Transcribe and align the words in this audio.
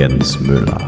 Jens 0.00 0.40
Müller 0.40 0.79